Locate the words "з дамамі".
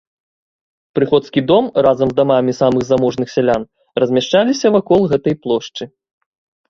2.13-2.55